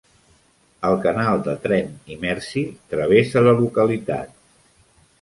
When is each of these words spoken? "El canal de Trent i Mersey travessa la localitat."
"El 0.89 0.97
canal 1.03 1.43
de 1.49 1.55
Trent 1.67 1.93
i 2.15 2.19
Mersey 2.25 2.67
travessa 2.97 3.47
la 3.49 3.57
localitat." 3.65 4.37